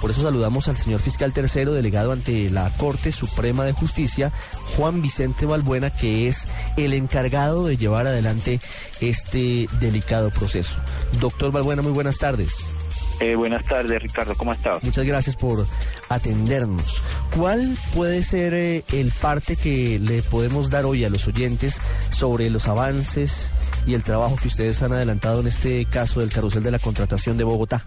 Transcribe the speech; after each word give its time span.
Por 0.00 0.10
eso 0.10 0.22
saludamos 0.22 0.68
al 0.68 0.76
señor 0.76 1.00
fiscal 1.00 1.32
tercero 1.32 1.72
delegado 1.72 2.12
ante 2.12 2.50
la 2.50 2.70
Corte 2.76 3.12
Suprema 3.12 3.64
de 3.64 3.72
Justicia, 3.72 4.32
Juan 4.76 5.02
Vicente 5.02 5.46
Balbuena, 5.46 5.90
que 5.90 6.28
es 6.28 6.46
el 6.76 6.94
encargado 6.94 7.66
de 7.66 7.76
llevar 7.76 8.06
adelante 8.06 8.60
este 9.00 9.68
delicado 9.80 10.30
proceso. 10.30 10.78
Doctor 11.20 11.52
Balbuena, 11.52 11.82
muy 11.82 11.92
buenas 11.92 12.18
tardes. 12.18 12.68
Eh, 13.20 13.34
buenas 13.34 13.64
tardes, 13.64 14.00
Ricardo, 14.00 14.34
¿cómo 14.36 14.52
estás? 14.52 14.82
Muchas 14.82 15.04
gracias 15.04 15.34
por 15.34 15.66
atendernos. 16.08 17.02
¿Cuál 17.36 17.76
puede 17.92 18.22
ser 18.22 18.54
eh, 18.54 18.84
el 18.92 19.10
parte 19.10 19.56
que 19.56 19.98
le 19.98 20.22
podemos 20.22 20.70
dar 20.70 20.84
hoy 20.84 21.04
a 21.04 21.10
los 21.10 21.26
oyentes 21.26 21.80
sobre 22.10 22.48
los 22.48 22.68
avances 22.68 23.52
y 23.86 23.94
el 23.94 24.04
trabajo 24.04 24.36
que 24.36 24.46
ustedes 24.46 24.80
han 24.82 24.92
adelantado 24.92 25.40
en 25.40 25.48
este 25.48 25.84
caso 25.86 26.20
del 26.20 26.30
carrusel 26.30 26.62
de 26.62 26.70
la 26.70 26.78
contratación 26.78 27.36
de 27.36 27.44
Bogotá? 27.44 27.84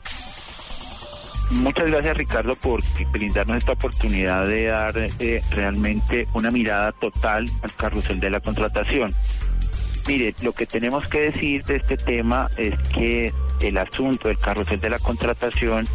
Muchas 1.52 1.92
gracias 1.92 2.18
Ricardo 2.18 2.56
por 2.56 2.82
brindarnos 3.12 3.58
esta 3.58 3.74
oportunidad 3.74 4.48
de 4.48 4.66
dar 4.66 4.98
eh, 4.98 5.42
realmente 5.52 6.28
una 6.34 6.50
mirada 6.50 6.92
total 6.94 7.50
al 7.62 7.76
carrusel 7.76 8.20
de 8.20 8.30
la 8.30 8.40
contratación. 8.40 9.14
Mire, 10.08 10.34
lo 10.42 10.54
que 10.54 10.66
tenemos 10.66 11.08
que 11.08 11.32
decir 11.32 11.64
de 11.66 11.76
este 11.76 11.98
tema 11.98 12.50
es 12.58 12.80
que 12.94 13.34
el 13.60 13.78
asunto 13.78 14.30
del 14.30 14.38
carrusel 14.40 14.80
de 14.80 14.90
la 14.90 15.00
contratación 15.00 15.88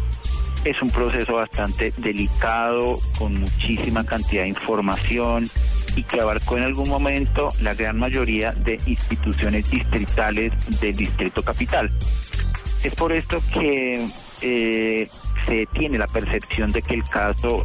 es 0.63 0.81
un 0.81 0.89
proceso 0.89 1.33
bastante 1.33 1.93
delicado, 1.97 2.99
con 3.17 3.39
muchísima 3.39 4.05
cantidad 4.05 4.43
de 4.43 4.49
información 4.49 5.45
y 5.95 6.03
que 6.03 6.21
abarcó 6.21 6.57
en 6.57 6.63
algún 6.63 6.87
momento 6.87 7.49
la 7.61 7.73
gran 7.73 7.97
mayoría 7.97 8.51
de 8.51 8.77
instituciones 8.85 9.69
distritales 9.71 10.51
del 10.79 10.95
Distrito 10.95 11.41
Capital. 11.43 11.91
Es 12.83 12.93
por 12.95 13.11
esto 13.11 13.41
que 13.51 14.07
eh, 14.41 15.09
se 15.47 15.65
tiene 15.67 15.97
la 15.97 16.07
percepción 16.07 16.71
de 16.71 16.81
que 16.81 16.93
el 16.93 17.03
caso 17.03 17.63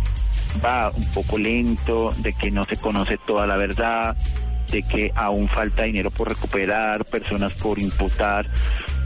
va 0.64 0.90
un 0.90 1.10
poco 1.10 1.38
lento, 1.38 2.14
de 2.18 2.32
que 2.32 2.50
no 2.50 2.64
se 2.64 2.76
conoce 2.76 3.18
toda 3.18 3.46
la 3.46 3.56
verdad, 3.56 4.16
de 4.70 4.82
que 4.82 5.12
aún 5.14 5.48
falta 5.48 5.82
dinero 5.82 6.10
por 6.10 6.28
recuperar, 6.28 7.04
personas 7.04 7.52
por 7.54 7.78
imputar, 7.78 8.48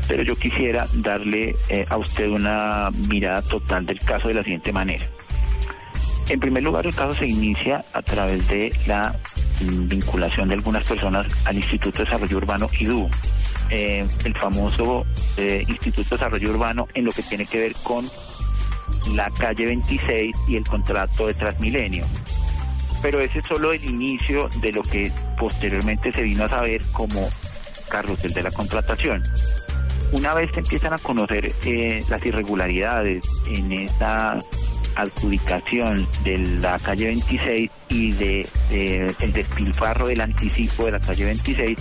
pero 0.06 0.22
yo 0.22 0.36
quisiera 0.36 0.86
darle 0.94 1.54
eh, 1.68 1.86
a 1.88 1.96
usted 1.96 2.28
una 2.28 2.90
mirada 3.08 3.42
total 3.42 3.86
del 3.86 3.98
caso 4.00 4.28
de 4.28 4.34
la 4.34 4.42
siguiente 4.42 4.72
manera. 4.72 5.06
En 6.28 6.40
primer 6.40 6.62
lugar, 6.62 6.86
el 6.86 6.94
caso 6.94 7.14
se 7.14 7.26
inicia 7.26 7.84
a 7.92 8.02
través 8.02 8.48
de 8.48 8.72
la 8.86 9.16
mm, 9.60 9.86
vinculación 9.86 10.48
de 10.48 10.54
algunas 10.54 10.84
personas 10.84 11.26
al 11.44 11.56
Instituto 11.56 11.98
de 11.98 12.04
Desarrollo 12.04 12.36
Urbano 12.36 12.68
IDU, 12.78 13.08
eh, 13.70 14.06
el 14.24 14.34
famoso 14.36 15.06
eh, 15.36 15.64
Instituto 15.68 16.10
de 16.10 16.16
Desarrollo 16.16 16.50
Urbano 16.50 16.88
en 16.94 17.04
lo 17.04 17.12
que 17.12 17.22
tiene 17.22 17.46
que 17.46 17.60
ver 17.60 17.74
con 17.82 18.08
la 19.14 19.30
calle 19.30 19.66
26 19.66 20.34
y 20.48 20.56
el 20.56 20.66
contrato 20.66 21.26
de 21.26 21.34
Transmilenio 21.34 22.06
pero 23.02 23.20
ese 23.20 23.38
es 23.38 23.46
solo 23.46 23.72
el 23.72 23.84
inicio 23.84 24.48
de 24.60 24.72
lo 24.72 24.82
que 24.82 25.12
posteriormente 25.38 26.12
se 26.12 26.22
vino 26.22 26.44
a 26.44 26.48
saber 26.48 26.82
como 26.92 27.28
carrusel 27.88 28.32
de 28.32 28.42
la 28.42 28.50
contratación. 28.50 29.22
Una 30.12 30.34
vez 30.34 30.50
se 30.52 30.60
empiezan 30.60 30.92
a 30.92 30.98
conocer 30.98 31.52
eh, 31.64 32.04
las 32.08 32.24
irregularidades 32.24 33.24
en 33.48 33.72
esta 33.72 34.38
adjudicación 34.94 36.08
de 36.24 36.38
la 36.38 36.78
calle 36.78 37.06
26 37.06 37.70
y 37.90 38.12
de, 38.12 38.48
el 39.20 39.32
despilfarro 39.32 40.08
del 40.08 40.22
anticipo 40.22 40.86
de 40.86 40.92
la 40.92 41.00
calle 41.00 41.26
26, 41.26 41.76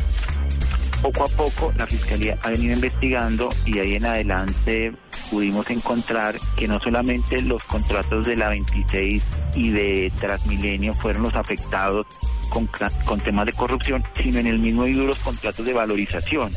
poco 1.02 1.24
a 1.24 1.28
poco 1.28 1.74
la 1.78 1.86
fiscalía 1.86 2.38
ha 2.44 2.50
venido 2.50 2.74
investigando 2.74 3.50
y 3.66 3.80
ahí 3.80 3.96
en 3.96 4.06
adelante 4.06 4.94
pudimos 5.30 5.70
encontrar 5.70 6.36
que 6.58 6.68
no 6.68 6.80
solamente 6.80 7.42
los 7.42 7.64
contratos 7.64 8.26
de 8.26 8.36
la 8.36 8.50
26 8.50 9.24
y 9.56 9.70
de 9.70 10.12
Transmilenio 10.20 10.94
fueron 10.94 11.24
los 11.24 11.36
afectados 11.36 12.06
con, 12.50 13.20
temas 13.20 13.46
de 13.46 13.54
corrupción, 13.54 14.04
sino 14.16 14.40
en 14.40 14.48
el 14.48 14.60
mismo 14.60 14.86
y 14.88 14.94
los 14.94 15.20
contratos 15.20 15.66
de 15.66 15.74
valorización. 15.74 16.52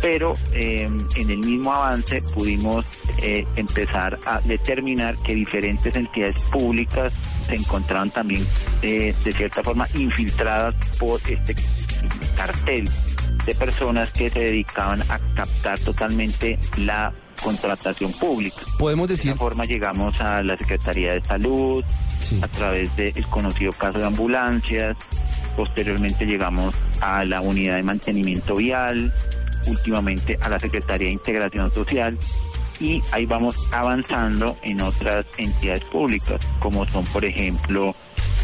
Pero 0.00 0.36
em, 0.52 1.06
en 1.16 1.30
el 1.30 1.38
mismo 1.38 1.72
avance 1.72 2.22
pudimos 2.22 2.84
eh, 3.20 3.46
empezar 3.56 4.18
a 4.24 4.40
determinar 4.40 5.16
que 5.18 5.34
diferentes 5.34 5.94
entidades 5.94 6.38
públicas 6.50 7.12
se 7.48 7.56
encontraban 7.56 8.10
también 8.10 8.46
eh, 8.82 9.14
de 9.24 9.32
cierta 9.32 9.62
forma 9.62 9.86
infiltradas 9.94 10.74
por 10.98 11.20
este 11.28 11.56
cartel 12.36 12.88
de 13.44 13.54
personas 13.54 14.12
que 14.12 14.30
se 14.30 14.40
dedicaban 14.40 15.02
a 15.08 15.18
captar 15.34 15.80
totalmente 15.80 16.58
la 16.76 17.12
contratación 17.48 18.12
pública. 18.12 18.60
Podemos 18.78 19.08
decir. 19.08 19.26
De 19.26 19.30
esta 19.30 19.38
forma 19.42 19.64
llegamos 19.64 20.20
a 20.20 20.42
la 20.42 20.56
Secretaría 20.58 21.14
de 21.14 21.22
Salud, 21.22 21.82
a 22.42 22.48
través 22.48 22.94
del 22.94 23.26
conocido 23.26 23.72
caso 23.72 23.98
de 23.98 24.04
ambulancias, 24.04 24.96
posteriormente 25.56 26.26
llegamos 26.26 26.74
a 27.00 27.24
la 27.24 27.40
unidad 27.40 27.76
de 27.76 27.82
mantenimiento 27.82 28.56
vial, 28.56 29.10
últimamente 29.66 30.36
a 30.42 30.50
la 30.50 30.60
Secretaría 30.60 31.06
de 31.06 31.14
Integración 31.14 31.70
Social 31.70 32.18
y 32.80 33.02
ahí 33.12 33.24
vamos 33.24 33.56
avanzando 33.72 34.56
en 34.62 34.82
otras 34.82 35.24
entidades 35.38 35.84
públicas, 35.84 36.40
como 36.60 36.84
son, 36.86 37.04
por 37.06 37.24
ejemplo, 37.24 37.94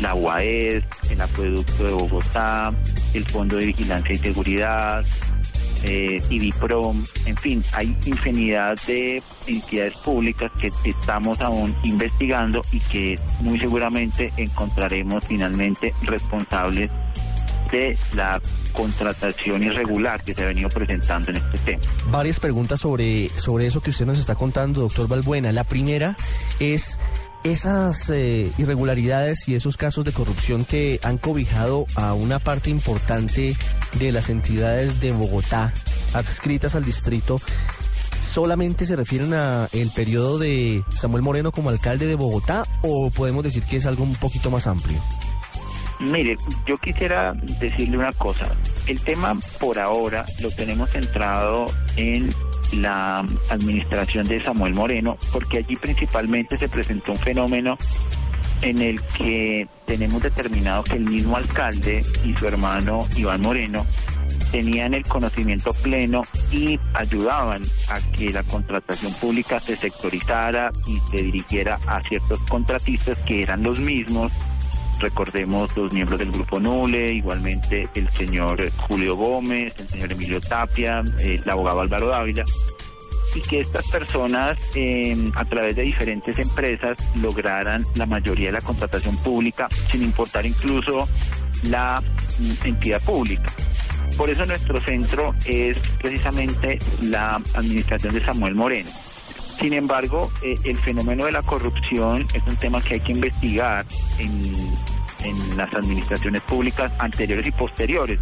la 0.00 0.14
UAES, 0.14 0.82
el 1.10 1.20
Acueducto 1.20 1.84
de 1.84 1.92
Bogotá, 1.92 2.72
el 3.12 3.24
Fondo 3.26 3.56
de 3.56 3.66
Vigilancia 3.66 4.14
y 4.14 4.16
Seguridad, 4.16 5.04
eh, 5.84 6.18
en 7.26 7.36
fin, 7.36 7.64
hay 7.74 7.96
infinidad 8.06 8.78
de 8.86 9.22
entidades 9.46 9.96
públicas 9.98 10.50
que 10.58 10.72
estamos 10.84 11.40
aún 11.40 11.74
investigando 11.82 12.62
y 12.72 12.80
que 12.80 13.18
muy 13.40 13.58
seguramente 13.58 14.32
encontraremos 14.36 15.24
finalmente 15.24 15.94
responsables 16.02 16.90
de 17.70 17.96
la 18.14 18.40
contratación 18.72 19.62
irregular 19.62 20.22
que 20.22 20.34
se 20.34 20.42
ha 20.42 20.46
venido 20.46 20.68
presentando 20.68 21.30
en 21.30 21.36
este 21.38 21.58
tema. 21.58 21.82
Varias 22.10 22.40
preguntas 22.40 22.80
sobre, 22.80 23.30
sobre 23.36 23.66
eso 23.66 23.80
que 23.80 23.90
usted 23.90 24.06
nos 24.06 24.18
está 24.18 24.34
contando, 24.34 24.82
doctor 24.82 25.08
Balbuena. 25.08 25.52
La 25.52 25.64
primera 25.64 26.16
es 26.60 26.98
esas 27.44 28.10
eh, 28.10 28.50
irregularidades 28.58 29.46
y 29.48 29.54
esos 29.54 29.76
casos 29.76 30.04
de 30.04 30.12
corrupción 30.12 30.64
que 30.64 30.98
han 31.02 31.18
cobijado 31.18 31.86
a 31.94 32.14
una 32.14 32.38
parte 32.38 32.70
importante 32.70 33.54
de 33.98 34.12
las 34.12 34.30
entidades 34.30 35.00
de 35.00 35.12
Bogotá 35.12 35.72
adscritas 36.14 36.74
al 36.74 36.84
distrito 36.84 37.38
solamente 38.20 38.86
se 38.86 38.96
refieren 38.96 39.34
a 39.34 39.68
el 39.72 39.90
periodo 39.90 40.38
de 40.38 40.82
Samuel 40.94 41.22
Moreno 41.22 41.52
como 41.52 41.68
alcalde 41.68 42.06
de 42.06 42.14
Bogotá 42.14 42.64
o 42.82 43.10
podemos 43.10 43.44
decir 43.44 43.62
que 43.64 43.76
es 43.76 43.86
algo 43.86 44.02
un 44.04 44.16
poquito 44.16 44.50
más 44.50 44.66
amplio? 44.66 44.98
Mire, 46.00 46.36
yo 46.66 46.76
quisiera 46.78 47.34
decirle 47.60 47.96
una 47.96 48.12
cosa. 48.12 48.50
El 48.86 49.00
tema 49.00 49.38
por 49.60 49.78
ahora 49.78 50.26
lo 50.40 50.50
tenemos 50.50 50.90
centrado 50.90 51.66
en 51.96 52.34
la 52.74 53.24
administración 53.50 54.28
de 54.28 54.40
Samuel 54.40 54.74
Moreno, 54.74 55.18
porque 55.32 55.58
allí 55.58 55.76
principalmente 55.76 56.56
se 56.56 56.68
presentó 56.68 57.12
un 57.12 57.18
fenómeno 57.18 57.76
en 58.62 58.80
el 58.80 59.00
que 59.02 59.66
tenemos 59.86 60.22
determinado 60.22 60.84
que 60.84 60.96
el 60.96 61.04
mismo 61.04 61.36
alcalde 61.36 62.02
y 62.24 62.34
su 62.34 62.46
hermano 62.46 63.06
Iván 63.16 63.42
Moreno 63.42 63.84
tenían 64.50 64.94
el 64.94 65.02
conocimiento 65.04 65.72
pleno 65.82 66.22
y 66.52 66.78
ayudaban 66.94 67.60
a 67.90 68.00
que 68.12 68.30
la 68.30 68.42
contratación 68.44 69.12
pública 69.14 69.58
se 69.58 69.76
sectorizara 69.76 70.70
y 70.86 70.98
se 71.10 71.22
dirigiera 71.22 71.78
a 71.86 72.00
ciertos 72.02 72.40
contratistas 72.44 73.18
que 73.26 73.42
eran 73.42 73.62
los 73.64 73.80
mismos 73.80 74.32
recordemos 75.04 75.76
los 75.76 75.92
miembros 75.92 76.18
del 76.18 76.32
grupo 76.32 76.58
Nule, 76.58 77.12
igualmente 77.12 77.88
el 77.94 78.08
señor 78.08 78.70
Julio 78.78 79.16
Gómez, 79.16 79.74
el 79.78 79.88
señor 79.88 80.12
Emilio 80.12 80.40
Tapia, 80.40 81.04
el 81.18 81.48
abogado 81.48 81.82
Álvaro 81.82 82.08
Dávila, 82.08 82.42
y 83.34 83.40
que 83.42 83.60
estas 83.60 83.86
personas 83.90 84.58
em, 84.74 85.30
a 85.34 85.44
través 85.44 85.76
de 85.76 85.82
diferentes 85.82 86.38
empresas 86.38 86.96
lograran 87.20 87.84
la 87.96 88.06
mayoría 88.06 88.46
de 88.46 88.52
la 88.52 88.60
contratación 88.62 89.16
pública 89.18 89.68
sin 89.90 90.02
importar 90.02 90.46
incluso 90.46 91.06
la 91.64 92.00
mm, 92.00 92.66
entidad 92.66 93.02
pública. 93.02 93.52
Por 94.16 94.30
eso 94.30 94.46
nuestro 94.46 94.80
centro 94.80 95.34
es 95.44 95.78
precisamente 96.00 96.78
la 97.02 97.42
administración 97.52 98.14
de 98.14 98.24
Samuel 98.24 98.54
Moreno. 98.54 98.88
Sin 99.58 99.74
embargo, 99.74 100.30
eh, 100.42 100.54
el 100.64 100.78
fenómeno 100.78 101.26
de 101.26 101.32
la 101.32 101.42
corrupción 101.42 102.26
es 102.32 102.42
un 102.46 102.56
tema 102.56 102.80
que 102.80 102.94
hay 102.94 103.00
que 103.00 103.12
investigar 103.12 103.84
en, 104.18 104.93
en 105.24 105.56
las 105.56 105.74
administraciones 105.74 106.42
públicas 106.42 106.92
anteriores 106.98 107.46
y 107.46 107.50
posteriores. 107.50 108.20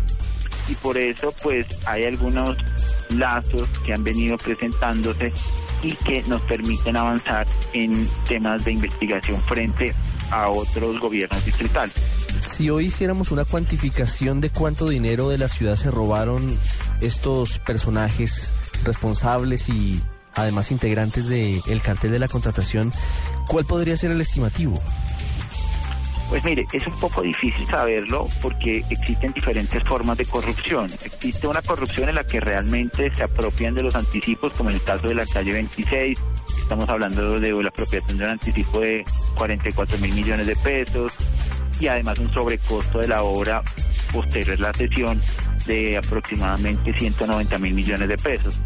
Y 0.69 0.75
por 0.77 0.97
eso, 0.97 1.35
pues, 1.43 1.67
hay 1.87 2.05
algunos 2.05 2.57
lazos 3.11 3.69
que 3.85 3.93
han 3.93 4.05
venido 4.05 4.39
presentándose 4.39 5.33
y 5.83 5.93
que 5.97 6.23
nos 6.25 6.41
permiten 6.43 6.97
avanzar 6.97 7.47
en 7.73 8.09
temas 8.29 8.65
de 8.65 8.73
investigación 8.73 9.41
frente 9.43 9.93
a 10.31 10.49
otros 10.49 10.99
gobiernos 11.01 11.45
distritales. 11.45 11.95
Si 12.47 12.71
hoy 12.71 12.87
hiciéramos 12.87 13.31
una 13.31 13.45
cuantificación 13.45 14.41
de 14.41 14.51
cuánto 14.51 14.89
dinero 14.89 15.29
de 15.29 15.39
la 15.39 15.49
ciudad 15.49 15.77
se 15.77 15.91
robaron 15.91 16.47
estos 17.01 17.59
personajes 17.59 18.55
responsables 18.85 19.69
y 19.69 20.01
además 20.35 20.71
integrantes 20.71 21.29
del 21.29 21.83
cartel 21.83 22.13
de 22.13 22.19
la 22.19 22.29
contratación, 22.29 22.93
¿cuál 23.49 23.65
podría 23.65 23.97
ser 23.97 24.11
el 24.11 24.21
estimativo? 24.21 24.81
Pues 26.33 26.45
mire, 26.45 26.67
es 26.73 26.87
un 26.87 26.99
poco 26.99 27.21
difícil 27.21 27.67
saberlo 27.67 28.27
porque 28.41 28.83
existen 28.89 29.35
diferentes 29.35 29.83
formas 29.85 30.17
de 30.17 30.25
corrupción. 30.25 30.91
Existe 31.05 31.47
una 31.47 31.61
corrupción 31.61 32.09
en 32.09 32.15
la 32.15 32.25
que 32.25 32.41
realmente 32.41 33.15
se 33.15 33.23
apropian 33.23 33.75
de 33.75 33.83
los 33.83 33.95
anticipos, 33.95 34.55
como 34.55 34.71
en 34.71 34.77
el 34.77 34.83
caso 34.83 35.09
de 35.09 35.15
la 35.15 35.27
calle 35.27 35.53
26. 35.53 36.19
Estamos 36.63 36.89
hablando 36.89 37.39
de 37.39 37.53
la 37.53 37.69
apropiación 37.69 38.17
de 38.17 38.25
un 38.25 38.31
anticipo 38.31 38.81
de 38.81 39.05
44 39.37 39.99
mil 39.99 40.15
millones 40.15 40.47
de 40.47 40.57
pesos 40.57 41.13
y 41.79 41.89
además 41.89 42.19
un 42.19 42.33
sobrecosto 42.33 43.01
de 43.01 43.09
la 43.09 43.25
obra 43.25 43.63
posterior 44.11 44.57
a 44.57 44.69
la 44.69 44.73
sesión 44.73 45.21
de 45.67 45.99
aproximadamente 45.99 46.99
190 46.99 47.59
mil 47.59 47.75
millones 47.75 48.09
de 48.09 48.17
pesos. 48.17 48.59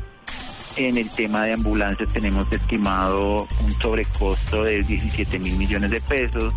En 0.77 0.99
el 0.99 1.11
tema 1.11 1.45
de 1.45 1.55
ambulancias 1.55 2.13
tenemos 2.13 2.53
estimado 2.53 3.49
un 3.65 3.73
sobrecosto 3.81 4.63
de 4.63 4.83
17 4.83 5.39
mil 5.41 5.57
millones 5.57 5.91
de 5.91 6.01
pesos. 6.03 6.55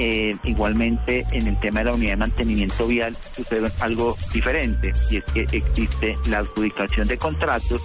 Eh, 0.00 0.36
igualmente 0.44 1.26
en 1.32 1.48
el 1.48 1.58
tema 1.58 1.80
de 1.80 1.86
la 1.86 1.94
unidad 1.94 2.12
de 2.12 2.16
mantenimiento 2.18 2.86
vial 2.86 3.16
sucede 3.34 3.68
algo 3.80 4.16
diferente 4.32 4.92
y 5.10 5.16
es 5.16 5.24
que 5.24 5.40
existe 5.50 6.16
la 6.28 6.38
adjudicación 6.38 7.08
de 7.08 7.18
contratos 7.18 7.82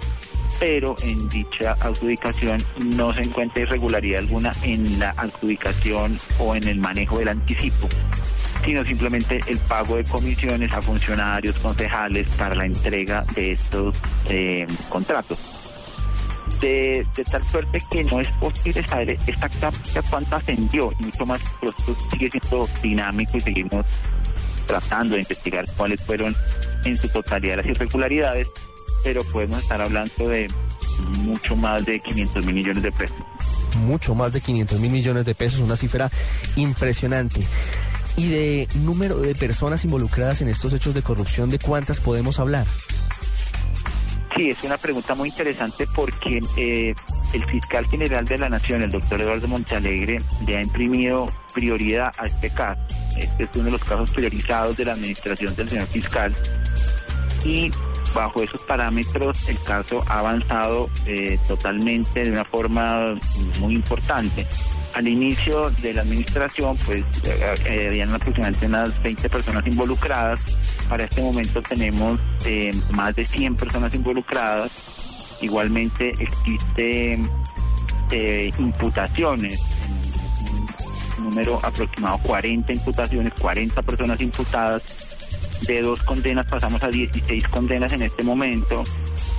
pero 0.60 0.94
en 1.02 1.28
dicha 1.28 1.72
adjudicación 1.80 2.64
no 2.78 3.12
se 3.12 3.22
encuentra 3.24 3.62
irregularidad 3.62 4.20
alguna 4.20 4.54
en 4.62 5.00
la 5.00 5.10
adjudicación 5.10 6.16
o 6.38 6.54
en 6.54 6.68
el 6.68 6.78
manejo 6.78 7.18
del 7.18 7.30
anticipo 7.30 7.88
sino 8.64 8.84
simplemente 8.84 9.40
el 9.48 9.58
pago 9.58 9.96
de 9.96 10.04
comisiones 10.04 10.72
a 10.72 10.80
funcionarios, 10.80 11.58
concejales 11.58 12.28
para 12.36 12.54
la 12.54 12.66
entrega 12.66 13.26
de 13.34 13.50
estos 13.50 14.00
eh, 14.28 14.68
contratos 14.88 15.63
de, 16.60 17.06
tal 17.30 17.44
suerte 17.46 17.82
que 17.90 18.04
no 18.04 18.20
es 18.20 18.28
posible 18.38 18.82
saber 18.82 19.18
exactamente 19.26 20.00
cuánto 20.10 20.36
ascendió 20.36 20.92
y 20.98 21.04
mucho 21.04 21.26
más, 21.26 21.40
pero 21.60 21.72
esto 21.76 21.96
sigue 22.10 22.30
siendo 22.30 22.68
dinámico 22.82 23.36
y 23.36 23.40
seguimos 23.40 23.86
tratando 24.66 25.14
de 25.14 25.22
investigar 25.22 25.64
cuáles 25.76 26.02
fueron 26.02 26.34
en 26.84 26.96
su 26.96 27.08
totalidad 27.08 27.56
las 27.56 27.66
irregularidades, 27.66 28.48
pero 29.02 29.24
podemos 29.24 29.58
estar 29.58 29.80
hablando 29.80 30.28
de 30.28 30.50
mucho 31.10 31.56
más 31.56 31.84
de 31.84 32.00
500 32.00 32.44
mil 32.44 32.54
millones 32.54 32.82
de 32.82 32.92
pesos. 32.92 33.16
Mucho 33.76 34.14
más 34.14 34.32
de 34.32 34.40
500 34.40 34.80
mil 34.80 34.90
millones 34.90 35.24
de 35.24 35.34
pesos, 35.34 35.60
una 35.60 35.76
cifra 35.76 36.10
impresionante. 36.56 37.40
Y 38.16 38.28
de 38.28 38.68
número 38.76 39.18
de 39.18 39.34
personas 39.34 39.84
involucradas 39.84 40.40
en 40.40 40.48
estos 40.48 40.72
hechos 40.72 40.94
de 40.94 41.02
corrupción, 41.02 41.50
¿de 41.50 41.58
cuántas 41.58 42.00
podemos 42.00 42.38
hablar? 42.38 42.64
Sí, 44.36 44.50
es 44.50 44.64
una 44.64 44.76
pregunta 44.76 45.14
muy 45.14 45.28
interesante 45.28 45.86
porque 45.94 46.42
eh, 46.56 46.94
el 47.32 47.44
fiscal 47.44 47.86
general 47.86 48.24
de 48.24 48.38
la 48.38 48.48
Nación, 48.48 48.82
el 48.82 48.90
doctor 48.90 49.20
Eduardo 49.20 49.46
Montalegre, 49.46 50.20
le 50.46 50.56
ha 50.56 50.62
imprimido 50.62 51.32
prioridad 51.52 52.12
a 52.18 52.26
este 52.26 52.50
caso. 52.50 52.80
Este 53.16 53.44
es 53.44 53.50
uno 53.54 53.66
de 53.66 53.70
los 53.72 53.84
casos 53.84 54.10
priorizados 54.12 54.76
de 54.76 54.86
la 54.86 54.92
administración 54.92 55.54
del 55.54 55.68
señor 55.68 55.86
fiscal 55.86 56.34
y 57.44 57.70
bajo 58.12 58.42
esos 58.42 58.62
parámetros 58.62 59.48
el 59.48 59.58
caso 59.62 60.02
ha 60.08 60.20
avanzado 60.20 60.88
eh, 61.06 61.38
totalmente 61.46 62.24
de 62.24 62.30
una 62.30 62.44
forma 62.44 63.18
muy 63.58 63.74
importante 63.74 64.46
al 64.94 65.08
inicio 65.08 65.70
de 65.82 65.92
la 65.92 66.02
administración, 66.02 66.76
pues 66.86 67.02
eh, 67.24 67.54
eh, 67.66 67.86
habían 67.88 68.10
aproximadamente 68.10 68.66
unas 68.66 69.02
20 69.02 69.28
personas 69.28 69.66
involucradas. 69.66 70.44
Para 70.88 71.04
este 71.04 71.20
momento 71.20 71.60
tenemos 71.62 72.18
eh, 72.44 72.72
más 72.90 73.14
de 73.16 73.26
100 73.26 73.56
personas 73.56 73.94
involucradas. 73.94 74.70
Igualmente 75.40 76.12
existe 76.18 77.18
imputaciones, 78.58 79.60
un 81.18 81.24
número 81.24 81.58
aproximado 81.64 82.18
40 82.18 82.72
imputaciones, 82.72 83.32
40 83.40 83.82
personas 83.82 84.20
imputadas. 84.20 84.82
De 85.66 85.80
dos 85.82 86.02
condenas 86.02 86.46
pasamos 86.46 86.82
a 86.82 86.88
16 86.88 87.48
condenas 87.48 87.92
en 87.92 88.02
este 88.02 88.22
momento. 88.22 88.84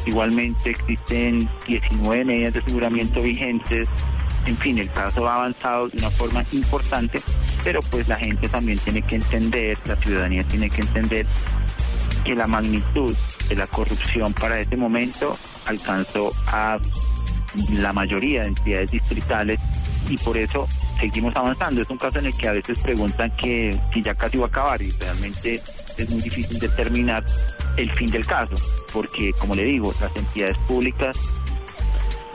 Igualmente 0.06 0.72
existen 0.72 1.50
19 1.68 2.26
medidas 2.26 2.54
de 2.56 2.60
aseguramiento 2.60 3.22
vigentes, 3.22 3.88
en 4.46 4.58
fin, 4.58 4.78
el 4.78 4.92
caso 4.92 5.28
ha 5.28 5.36
avanzado 5.36 5.90
de 5.90 5.98
una 5.98 6.10
forma 6.10 6.44
importante, 6.52 7.20
pero 7.64 7.80
pues 7.90 8.08
la 8.08 8.16
gente 8.16 8.48
también 8.48 8.78
tiene 8.80 9.02
que 9.02 9.16
entender, 9.16 9.78
la 9.88 9.96
ciudadanía 9.96 10.44
tiene 10.44 10.70
que 10.70 10.82
entender 10.82 11.26
que 12.24 12.36
la 12.36 12.48
magnitud 12.48 13.16
de 13.50 13.56
la 13.56 13.68
corrupción 13.68 14.34
para 14.34 14.60
este 14.60 14.78
momento 14.78 15.38
alcanzó 15.66 16.32
a 16.48 16.80
la 17.72 17.94
mayoría 17.94 18.42
de 18.42 18.50
entidades 18.50 18.92
distritales 18.92 19.60
y 20.10 20.18
por 20.18 20.38
eso 20.38 20.68
seguimos 21.00 21.36
avanzando. 21.36 21.82
Es 21.82 21.90
un 21.90 21.98
caso 21.98 22.20
en 22.20 22.28
el 22.28 22.38
que 22.38 22.48
a 22.48 22.54
veces 22.54 22.80
preguntan 22.80 23.32
que 23.38 23.80
si 23.94 24.02
ya 24.02 24.14
casi 24.14 24.38
va 24.38 24.46
a 24.46 24.50
acabar 24.50 24.82
y 24.82 24.92
realmente 24.92 25.62
es 25.98 26.10
muy 26.10 26.22
difícil 26.22 26.60
determinar 26.60 27.24
el 27.78 27.92
fin 27.92 28.10
del 28.10 28.26
caso, 28.26 28.56
porque 28.94 29.32
como 29.34 29.56
le 29.56 29.64
digo, 29.64 29.94
las 30.00 30.16
entidades 30.16 30.58
públicas 30.68 31.18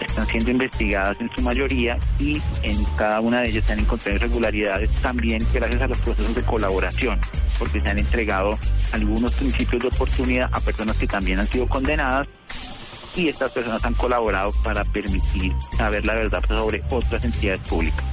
están 0.04 0.26
siendo 0.26 0.50
investigadas 0.50 1.20
en 1.20 1.30
su 1.34 1.42
mayoría 1.42 1.98
y 2.18 2.40
en 2.62 2.84
cada 2.96 3.20
una 3.20 3.40
de 3.40 3.48
ellas 3.48 3.64
se 3.64 3.72
han 3.72 3.80
encontrado 3.80 4.16
irregularidades 4.16 4.90
también 5.02 5.46
gracias 5.52 5.82
a 5.82 5.86
los 5.86 5.98
procesos 6.00 6.34
de 6.34 6.42
colaboración, 6.42 7.18
porque 7.58 7.80
se 7.80 7.88
han 7.88 7.98
entregado 7.98 8.58
algunos 8.92 9.32
principios 9.34 9.82
de 9.82 9.88
oportunidad 9.88 10.48
a 10.52 10.60
personas 10.60 10.96
que 10.96 11.06
también 11.06 11.38
han 11.38 11.46
sido 11.46 11.68
condenadas 11.68 12.28
y 13.16 13.28
estas 13.28 13.50
personas 13.50 13.84
han 13.84 13.94
colaborado 13.94 14.52
para 14.62 14.84
permitir 14.84 15.52
saber 15.76 16.04
la 16.06 16.14
verdad 16.14 16.42
sobre 16.46 16.82
otras 16.90 17.24
entidades 17.24 17.60
públicas. 17.68 18.04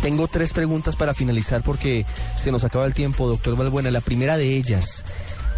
Tengo 0.00 0.28
tres 0.28 0.52
preguntas 0.52 0.94
para 0.94 1.12
finalizar 1.12 1.62
porque 1.62 2.06
se 2.36 2.52
nos 2.52 2.64
acaba 2.64 2.86
el 2.86 2.94
tiempo, 2.94 3.26
doctor 3.26 3.56
Valbuena. 3.56 3.90
La 3.90 4.00
primera 4.00 4.36
de 4.36 4.56
ellas, 4.56 5.04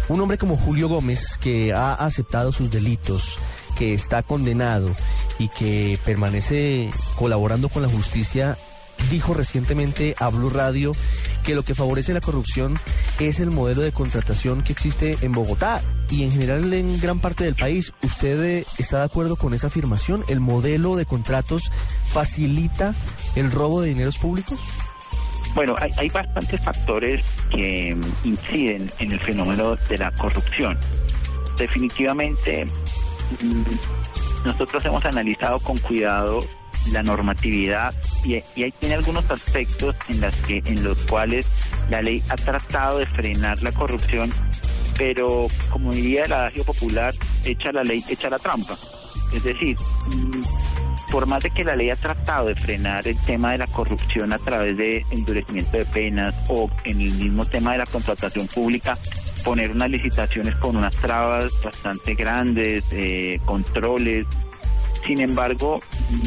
un 0.09 0.19
hombre 0.19 0.39
como 0.39 0.57
Julio 0.57 0.89
Gómez, 0.89 1.37
que 1.39 1.73
ha 1.73 1.93
aceptado 1.93 2.51
sus 2.51 2.71
delitos, 2.71 3.37
que 3.77 3.93
está 3.93 4.23
condenado 4.23 4.95
y 5.41 5.47
que 5.47 5.97
permanece 6.05 6.91
colaborando 7.15 7.67
con 7.67 7.81
la 7.81 7.89
justicia, 7.89 8.59
dijo 9.09 9.33
recientemente 9.33 10.15
a 10.19 10.29
Blue 10.29 10.51
Radio 10.51 10.91
que 11.43 11.55
lo 11.55 11.63
que 11.63 11.73
favorece 11.73 12.13
la 12.13 12.21
corrupción 12.21 12.77
es 13.19 13.39
el 13.39 13.49
modelo 13.49 13.81
de 13.81 13.91
contratación 13.91 14.61
que 14.61 14.71
existe 14.71 15.17
en 15.21 15.31
Bogotá 15.31 15.81
y 16.11 16.25
en 16.25 16.31
general 16.31 16.71
en 16.71 16.99
gran 16.99 17.19
parte 17.19 17.43
del 17.43 17.55
país. 17.55 17.91
¿Usted 18.03 18.43
eh, 18.43 18.65
está 18.77 18.99
de 18.99 19.05
acuerdo 19.05 19.35
con 19.35 19.55
esa 19.55 19.67
afirmación? 19.67 20.23
¿El 20.27 20.41
modelo 20.41 20.95
de 20.95 21.07
contratos 21.07 21.71
facilita 22.11 22.93
el 23.35 23.51
robo 23.51 23.81
de 23.81 23.89
dineros 23.89 24.19
públicos? 24.19 24.59
Bueno, 25.55 25.73
hay, 25.79 25.91
hay 25.97 26.09
bastantes 26.09 26.63
factores 26.63 27.25
que 27.49 27.95
mm, 27.95 28.27
inciden 28.27 28.91
en 28.99 29.11
el 29.11 29.19
fenómeno 29.19 29.75
de 29.89 29.97
la 29.97 30.11
corrupción. 30.11 30.77
Definitivamente 31.57 32.69
Mm, 33.39 33.63
nosotros 34.45 34.83
hemos 34.85 35.05
analizado 35.05 35.59
con 35.59 35.77
cuidado 35.77 36.45
la 36.91 37.03
normatividad 37.03 37.93
y, 38.23 38.35
ahí 38.35 38.73
tiene 38.79 38.95
algunos 38.95 39.29
aspectos 39.29 39.95
en, 40.09 40.21
las 40.21 40.35
que, 40.41 40.63
en 40.65 40.83
los 40.83 41.03
cuales 41.05 41.47
la 41.89 42.01
ley 42.01 42.23
ha 42.29 42.35
tratado 42.35 42.99
de 42.99 43.05
frenar 43.05 43.61
la 43.61 43.71
corrupción, 43.71 44.31
pero 44.97 45.47
como 45.69 45.93
diría 45.93 46.25
el 46.25 46.33
adagio 46.33 46.63
popular, 46.63 47.13
echa 47.45 47.71
la 47.71 47.83
ley, 47.83 48.03
echa 48.09 48.29
la 48.29 48.39
trampa. 48.39 48.75
Es 49.33 49.43
decir, 49.43 49.77
mm, 50.07 50.43
por 51.11 51.25
más 51.25 51.43
de 51.43 51.51
que 51.51 51.63
la 51.63 51.75
ley 51.75 51.89
ha 51.89 51.95
tratado 51.95 52.47
de 52.47 52.55
frenar 52.55 53.07
el 53.07 53.17
tema 53.25 53.51
de 53.51 53.59
la 53.59 53.67
corrupción 53.67 54.33
a 54.33 54.39
través 54.39 54.75
de 54.77 55.05
endurecimiento 55.11 55.77
de 55.77 55.85
penas 55.85 56.33
o 56.47 56.69
en 56.85 57.01
el 57.01 57.11
mismo 57.13 57.45
tema 57.45 57.73
de 57.73 57.79
la 57.79 57.85
contratación 57.85 58.47
pública, 58.47 58.97
poner 59.43 59.71
unas 59.71 59.89
licitaciones 59.89 60.55
con 60.55 60.75
unas 60.77 60.95
trabas 60.95 61.51
bastante 61.63 62.13
grandes, 62.15 62.85
eh, 62.91 63.39
controles. 63.45 64.25
Sin 65.05 65.19
embargo, 65.19 65.79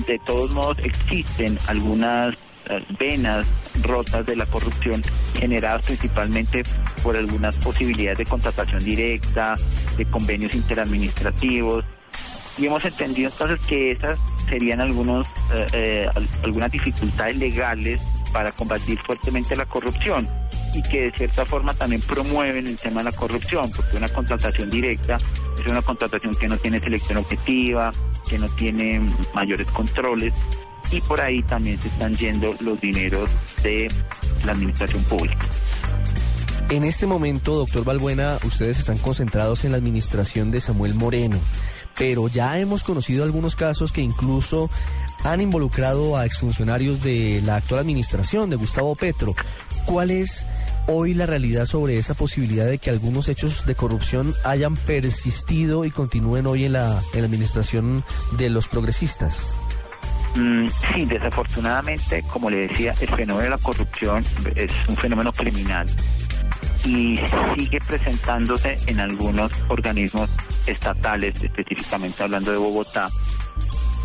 de 0.06 0.18
todos 0.26 0.50
modos 0.50 0.78
existen 0.80 1.56
algunas 1.68 2.35
eh, 2.68 2.83
venas 2.99 3.52
rotas 3.83 4.25
de 4.26 4.37
la 4.37 4.47
corrupción 4.47 5.02
generadas 5.38 5.85
principalmente 5.85 6.64
por 7.02 7.16
algunas 7.16 7.56
posibilidades 7.56 8.18
de 8.18 8.25
contratación 8.25 8.83
directa, 8.83 9.54
de 9.97 10.04
convenios 10.06 10.54
interadministrativos. 10.54 11.85
Y 12.59 12.66
hemos 12.66 12.85
entendido 12.85 13.30
entonces 13.30 13.61
que 13.66 13.92
esas 13.92 14.18
serían 14.49 14.80
algunos 14.80 15.26
eh, 15.52 15.66
eh, 15.73 16.09
al- 16.14 16.28
algunas 16.44 16.71
dificultades 16.71 17.37
legales 17.37 18.00
para 18.33 18.50
combatir 18.52 18.99
fuertemente 19.06 19.54
la 19.56 19.66
corrupción 19.66 20.28
y 20.74 20.82
que 20.82 21.02
de 21.02 21.12
cierta 21.12 21.44
forma 21.44 21.72
también 21.74 22.02
promueven 22.02 22.66
el 22.66 22.76
tema 22.76 23.02
de 23.02 23.10
la 23.10 23.16
corrupción, 23.16 23.70
porque 23.70 23.96
una 23.96 24.08
contratación 24.08 24.68
directa 24.68 25.18
es 25.58 25.70
una 25.70 25.82
contratación 25.82 26.34
que 26.34 26.48
no 26.48 26.58
tiene 26.58 26.80
selección 26.80 27.18
objetiva, 27.18 27.92
que 28.28 28.38
no 28.38 28.48
tiene 28.50 29.00
mayores 29.34 29.68
controles 29.68 30.34
y 30.90 31.00
por 31.00 31.20
ahí 31.20 31.42
también 31.42 31.80
se 31.80 31.88
están 31.88 32.14
yendo 32.14 32.54
los 32.60 32.80
dineros 32.80 33.30
de 33.62 33.90
la 34.44 34.52
administración 34.52 35.02
pública. 35.04 35.46
En 36.70 36.82
este 36.82 37.06
momento, 37.06 37.56
doctor 37.56 37.84
Balbuena, 37.84 38.38
ustedes 38.44 38.78
están 38.78 38.96
concentrados 38.96 39.64
en 39.64 39.72
la 39.72 39.76
administración 39.76 40.50
de 40.50 40.60
Samuel 40.60 40.94
Moreno, 40.94 41.38
pero 41.96 42.28
ya 42.28 42.58
hemos 42.58 42.82
conocido 42.82 43.22
algunos 43.22 43.54
casos 43.54 43.92
que 43.92 44.00
incluso 44.00 44.70
han 45.24 45.40
involucrado 45.40 46.16
a 46.16 46.26
exfuncionarios 46.26 47.02
de 47.02 47.40
la 47.44 47.56
actual 47.56 47.80
administración, 47.80 48.50
de 48.50 48.56
Gustavo 48.56 48.94
Petro. 48.94 49.34
¿Cuál 49.86 50.10
es 50.10 50.46
hoy 50.86 51.14
la 51.14 51.26
realidad 51.26 51.66
sobre 51.66 51.98
esa 51.98 52.14
posibilidad 52.14 52.66
de 52.66 52.78
que 52.78 52.90
algunos 52.90 53.28
hechos 53.28 53.66
de 53.66 53.74
corrupción 53.74 54.34
hayan 54.44 54.76
persistido 54.76 55.84
y 55.84 55.90
continúen 55.90 56.46
hoy 56.46 56.64
en 56.64 56.74
la, 56.74 57.02
en 57.12 57.20
la 57.20 57.26
administración 57.26 58.04
de 58.38 58.50
los 58.50 58.68
progresistas? 58.68 59.46
Mm, 60.34 60.66
sí, 60.66 61.04
desafortunadamente, 61.04 62.22
como 62.32 62.50
le 62.50 62.68
decía, 62.68 62.94
el 63.00 63.08
fenómeno 63.08 63.44
de 63.44 63.50
la 63.50 63.58
corrupción 63.58 64.24
es 64.56 64.72
un 64.88 64.96
fenómeno 64.96 65.32
criminal 65.32 65.86
y 66.84 67.16
sigue 67.54 67.78
presentándose 67.80 68.76
en 68.86 69.00
algunos 69.00 69.52
organismos 69.68 70.28
estatales, 70.66 71.42
específicamente 71.42 72.22
hablando 72.22 72.50
de 72.50 72.58
Bogotá, 72.58 73.08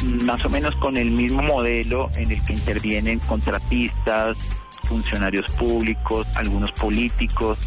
más 0.04 0.46
o 0.46 0.50
menos 0.50 0.76
con 0.76 0.96
el 0.98 1.12
mismo 1.12 1.42
modelo 1.42 2.10
en 2.16 2.32
el 2.32 2.44
que 2.46 2.54
intervienen 2.54 3.20
contratistas, 3.20 4.38
funcionarios 4.88 5.50
públicos, 5.52 6.28
algunos 6.36 6.72
políticos. 6.74 7.58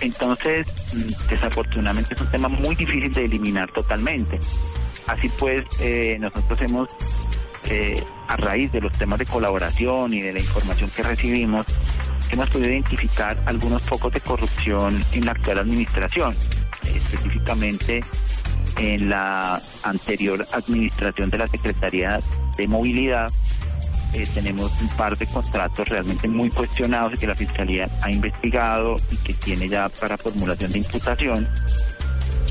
Entonces, 0.00 0.66
mm, 0.92 1.28
desafortunadamente 1.30 2.14
es 2.14 2.20
un 2.20 2.30
tema 2.30 2.48
muy 2.48 2.74
difícil 2.74 3.12
de 3.12 3.24
eliminar 3.24 3.70
totalmente. 3.70 4.38
Así 5.06 5.28
pues, 5.38 5.64
eh, 5.80 6.16
nosotros 6.18 6.60
hemos 6.62 6.88
eh, 7.66 8.02
a 8.28 8.36
raíz 8.36 8.72
de 8.72 8.80
los 8.80 8.92
temas 8.92 9.18
de 9.18 9.24
colaboración 9.24 10.12
y 10.12 10.20
de 10.20 10.34
la 10.34 10.38
información 10.40 10.90
que 10.90 11.02
recibimos, 11.02 11.64
hemos 12.30 12.50
podido 12.50 12.70
identificar 12.70 13.42
algunos 13.46 13.82
focos 13.82 14.12
de 14.12 14.20
corrupción 14.20 15.02
en 15.12 15.24
la 15.24 15.32
actual 15.32 15.58
administración, 15.58 16.34
específicamente 16.94 18.02
en 18.78 19.08
la 19.08 19.62
anterior 19.82 20.46
administración 20.52 21.30
de 21.30 21.38
la 21.38 21.48
Secretaría 21.48 22.20
de 22.58 22.68
Movilidad. 22.68 23.30
Eh, 24.14 24.28
tenemos 24.32 24.80
un 24.80 24.88
par 24.96 25.18
de 25.18 25.26
contratos 25.26 25.88
realmente 25.88 26.28
muy 26.28 26.48
cuestionados 26.50 27.14
y 27.14 27.16
que 27.18 27.26
la 27.26 27.34
Fiscalía 27.34 27.88
ha 28.00 28.10
investigado 28.10 28.96
y 29.10 29.16
que 29.16 29.34
tiene 29.34 29.68
ya 29.68 29.88
para 29.88 30.16
formulación 30.16 30.70
de 30.72 30.78
imputación 30.78 31.48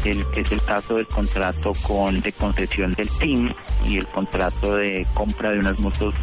el, 0.05 0.25
es 0.35 0.51
el 0.51 0.61
caso 0.61 0.95
del 0.95 1.07
contrato 1.07 1.71
con 1.87 2.19
de 2.21 2.31
concesión 2.33 2.93
del 2.93 3.09
TIM 3.09 3.53
y 3.87 3.97
el 3.97 4.07
contrato 4.07 4.75
de 4.75 5.07
compra 5.13 5.51
de 5.51 5.59
unas 5.59 5.79
motos, 5.79 6.13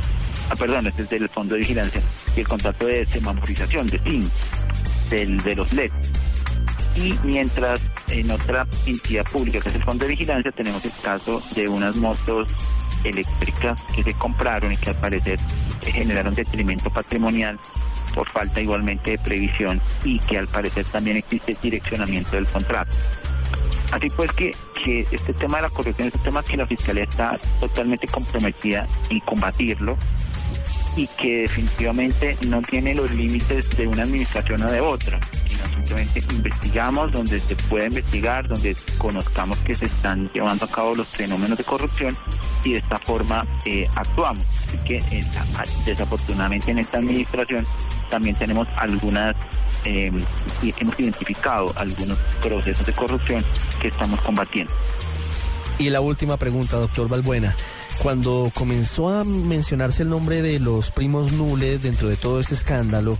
ah, 0.50 0.56
perdón, 0.56 0.86
este 0.86 1.02
es 1.02 1.10
del 1.10 1.28
Fondo 1.28 1.54
de 1.54 1.60
Vigilancia, 1.60 2.02
y 2.36 2.40
el 2.40 2.48
contrato 2.48 2.86
de 2.86 3.06
semaforización 3.06 3.86
de 3.86 3.98
TIM, 4.00 4.28
del, 5.10 5.38
de 5.38 5.56
los 5.56 5.72
LED. 5.72 5.90
Y 6.96 7.14
mientras 7.24 7.80
en 8.08 8.30
otra 8.30 8.66
entidad 8.84 9.24
pública, 9.24 9.60
que 9.60 9.68
es 9.68 9.74
el 9.76 9.84
Fondo 9.84 10.04
de 10.04 10.10
Vigilancia, 10.10 10.52
tenemos 10.52 10.84
el 10.84 10.92
caso 11.02 11.42
de 11.54 11.68
unas 11.68 11.96
motos 11.96 12.52
eléctricas 13.04 13.80
que 13.94 14.02
se 14.02 14.14
compraron 14.14 14.72
y 14.72 14.76
que 14.76 14.90
al 14.90 14.96
parecer 14.96 15.38
generaron 15.84 16.34
detrimento 16.34 16.90
patrimonial 16.90 17.58
por 18.14 18.30
falta 18.30 18.60
igualmente 18.60 19.12
de 19.12 19.18
previsión 19.18 19.80
y 20.04 20.18
que 20.20 20.38
al 20.38 20.48
parecer 20.48 20.84
también 20.86 21.16
existe 21.16 21.56
direccionamiento 21.62 22.36
del 22.36 22.46
contrato. 22.46 22.96
Así 23.92 24.08
pues 24.10 24.30
que, 24.32 24.54
que 24.84 25.00
este 25.10 25.32
tema 25.34 25.56
de 25.56 25.62
la 25.62 25.70
corrupción 25.70 26.08
es 26.08 26.14
un 26.14 26.22
tema 26.22 26.42
que 26.42 26.56
la 26.56 26.66
Fiscalía 26.66 27.04
está 27.04 27.38
totalmente 27.58 28.06
comprometida 28.06 28.86
en 29.08 29.20
combatirlo 29.20 29.96
y 30.96 31.06
que 31.06 31.42
definitivamente 31.42 32.36
no 32.48 32.62
tiene 32.62 32.94
los 32.94 33.12
límites 33.12 33.70
de 33.76 33.86
una 33.86 34.02
administración 34.02 34.62
o 34.62 34.70
de 34.70 34.80
otra, 34.80 35.18
simplemente 35.86 36.34
investigamos 36.34 37.12
donde 37.12 37.40
se 37.40 37.56
puede 37.56 37.86
investigar, 37.86 38.48
donde 38.48 38.76
conozcamos 38.98 39.58
que 39.58 39.74
se 39.74 39.86
están 39.86 40.30
llevando 40.32 40.64
a 40.64 40.68
cabo 40.68 40.94
los 40.94 41.06
fenómenos 41.08 41.58
de 41.58 41.64
corrupción 41.64 42.16
y 42.64 42.72
de 42.72 42.78
esta 42.78 42.98
forma 42.98 43.46
eh, 43.64 43.88
actuamos. 43.94 44.44
Así 44.68 44.78
que 44.84 45.02
desafortunadamente 45.86 46.70
en 46.70 46.78
esta 46.78 46.98
administración 46.98 47.66
también 48.10 48.36
tenemos 48.36 48.68
algunas 48.76 49.34
eh, 49.84 50.12
hemos 50.62 51.00
identificado 51.00 51.72
algunos 51.76 52.18
procesos 52.42 52.84
de 52.84 52.92
corrupción 52.92 53.44
que 53.80 53.88
estamos 53.88 54.20
combatiendo. 54.20 54.72
Y 55.78 55.88
la 55.88 56.02
última 56.02 56.36
pregunta, 56.36 56.76
doctor 56.76 57.08
Balbuena. 57.08 57.56
Cuando 58.02 58.50
comenzó 58.54 59.08
a 59.08 59.24
mencionarse 59.24 60.02
el 60.02 60.10
nombre 60.10 60.42
de 60.42 60.58
los 60.58 60.90
primos 60.90 61.32
Nules 61.32 61.82
dentro 61.82 62.08
de 62.08 62.16
todo 62.16 62.40
este 62.40 62.54
escándalo, 62.54 63.18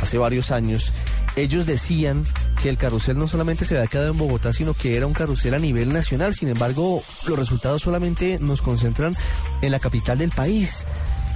hace 0.00 0.18
varios 0.18 0.50
años, 0.50 0.92
ellos 1.36 1.66
decían 1.66 2.24
que 2.62 2.68
el 2.68 2.76
carrusel 2.76 3.18
no 3.18 3.28
solamente 3.28 3.64
se 3.64 3.76
había 3.76 3.88
quedado 3.88 4.12
en 4.12 4.18
Bogotá, 4.18 4.52
sino 4.52 4.74
que 4.74 4.96
era 4.96 5.06
un 5.06 5.12
carrusel 5.12 5.54
a 5.54 5.58
nivel 5.58 5.92
nacional. 5.92 6.34
Sin 6.34 6.48
embargo, 6.48 7.02
los 7.26 7.38
resultados 7.38 7.82
solamente 7.82 8.38
nos 8.40 8.62
concentran 8.62 9.16
en 9.62 9.72
la 9.72 9.80
capital 9.80 10.18
del 10.18 10.30
país. 10.30 10.86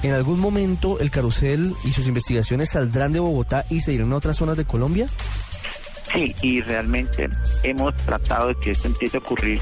¿En 0.02 0.12
algún 0.12 0.38
momento 0.38 1.00
el 1.00 1.11
carrusel 1.11 1.75
y 1.85 1.90
sus 1.90 2.07
investigaciones 2.07 2.71
saldrán 2.71 3.12
de 3.12 3.19
Bogotá 3.19 3.64
y 3.69 3.81
se 3.81 3.93
irán 3.93 4.12
a 4.12 4.17
otras 4.17 4.37
zonas 4.37 4.57
de 4.57 4.64
Colombia? 4.64 5.09
Sí, 6.12 6.35
y 6.40 6.61
realmente 6.61 7.28
hemos 7.64 7.95
tratado 8.07 8.49
de 8.49 8.55
que 8.57 8.71
esto 8.71 8.88
empiece 8.88 9.17
a 9.17 9.21
ocurrir 9.21 9.61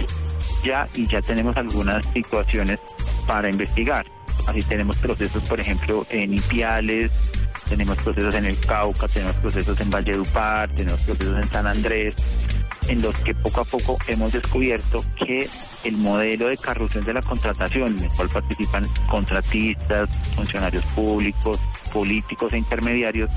ya 0.63 0.87
y 0.95 1.07
ya 1.07 1.23
tenemos 1.23 1.57
algunas 1.57 2.05
situaciones 2.13 2.79
para 3.27 3.49
investigar. 3.49 4.07
Así 4.47 4.63
tenemos 4.63 4.97
procesos, 4.99 5.43
por 5.45 5.59
ejemplo, 5.59 6.07
en 6.11 6.35
Ipiales, 6.35 7.11
tenemos 7.69 7.97
procesos 8.03 8.35
en 8.35 8.47
el 8.47 8.59
Cauca, 8.61 9.09
tenemos 9.09 9.37
procesos 9.37 9.81
en 9.81 9.91
Valledupar, 9.91 10.69
tenemos 10.71 11.01
procesos 11.01 11.37
en 11.37 11.45
San 11.45 11.67
Andrés, 11.67 12.15
en 12.89 13.03
los 13.03 13.19
que 13.21 13.35
poco 13.35 13.61
a 13.61 13.65
poco 13.65 13.99
hemos 14.09 14.33
descubierto 14.33 15.05
que 15.17 15.49
el 15.85 15.97
modelo 15.97 16.49
de 16.49 16.57
carrusel 16.57 17.05
de 17.05 17.15
la 17.15 17.23
contratación, 17.23 17.99
en 17.99 18.05
el 18.05 18.11
cual 18.11 18.29
participan 18.29 18.87
contratistas, 19.11 20.09
funcionarios 20.35 20.85
públicos, 20.87 21.59
políticos 21.93 22.53
e 22.53 22.59
intermediarios, 22.59 23.31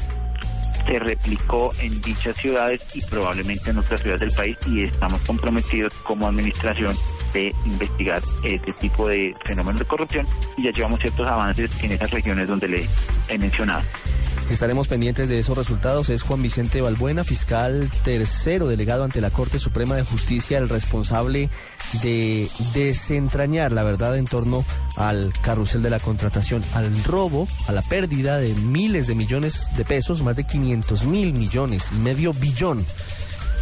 se 0.85 0.99
replicó 0.99 1.71
en 1.81 2.01
dichas 2.01 2.35
ciudades 2.37 2.85
y 2.95 3.01
probablemente 3.01 3.69
en 3.69 3.77
otras 3.77 4.01
ciudades 4.01 4.21
del 4.21 4.31
país 4.31 4.57
y 4.65 4.83
estamos 4.83 5.21
comprometidos 5.21 5.93
como 6.03 6.27
administración 6.27 6.95
de 7.33 7.53
investigar 7.65 8.21
este 8.43 8.73
tipo 8.73 9.07
de 9.07 9.35
fenómenos 9.43 9.79
de 9.79 9.85
corrupción 9.85 10.27
y 10.57 10.63
ya 10.63 10.71
llevamos 10.71 10.99
ciertos 10.99 11.27
avances 11.27 11.69
en 11.81 11.91
esas 11.91 12.11
regiones 12.11 12.47
donde 12.47 12.67
le 12.67 12.87
he 13.27 13.37
mencionado. 13.37 13.83
Estaremos 14.49 14.87
pendientes 14.87 15.29
de 15.29 15.37
esos 15.37 15.55
resultados. 15.55 16.09
Es 16.09 16.23
Juan 16.23 16.41
Vicente 16.41 16.81
Balbuena, 16.81 17.23
fiscal 17.23 17.89
tercero 18.03 18.67
delegado 18.67 19.03
ante 19.03 19.21
la 19.21 19.29
Corte 19.29 19.59
Suprema 19.59 19.95
de 19.95 20.03
Justicia, 20.03 20.57
el 20.57 20.69
responsable 20.69 21.49
de 22.01 22.49
desentrañar 22.73 23.71
la 23.71 23.83
verdad 23.83 24.17
en 24.17 24.25
torno 24.25 24.65
al 24.97 25.31
carrusel 25.43 25.83
de 25.83 25.91
la 25.91 25.99
contratación, 25.99 26.63
al 26.73 26.91
robo, 27.03 27.47
a 27.67 27.71
la 27.71 27.83
pérdida 27.83 28.39
de 28.39 28.55
miles 28.55 29.05
de 29.05 29.15
millones 29.15 29.69
de 29.77 29.85
pesos, 29.85 30.23
más 30.23 30.35
de 30.35 30.45
500 30.45 31.05
mil 31.05 31.33
millones, 31.33 31.91
medio 31.91 32.33
billón 32.33 32.85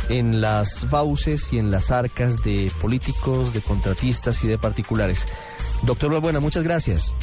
en 0.10 0.42
las 0.42 0.86
fauces 0.86 1.52
y 1.54 1.60
en 1.60 1.72
las 1.72 1.92
arcas 1.92 2.44
de 2.44 2.72
políticos, 2.82 3.54
de 3.54 3.62
contratistas 3.62 4.44
y 4.44 4.48
de 4.48 4.58
particulares. 4.58 5.28
Doctor 5.84 6.12
Balbuena, 6.12 6.40
muchas 6.40 6.64
gracias. 6.64 7.14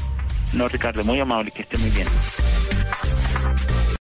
No, 0.53 0.69
Ricardo, 0.69 1.03
muy 1.05 1.19
amable, 1.19 1.51
que 1.51 1.63
esté 1.63 1.77
muy 1.79 1.91
bien. 1.91 2.07